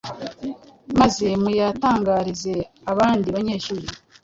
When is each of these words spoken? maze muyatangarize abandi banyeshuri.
maze 0.99 1.27
muyatangarize 1.41 2.55
abandi 2.91 3.27
banyeshuri. 3.35 3.85